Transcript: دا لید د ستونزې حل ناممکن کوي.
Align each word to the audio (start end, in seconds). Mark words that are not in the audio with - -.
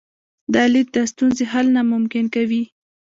دا 0.53 0.63
لید 0.73 0.87
د 0.95 0.97
ستونزې 1.11 1.45
حل 1.51 1.67
ناممکن 1.75 2.25
کوي. 2.35 2.63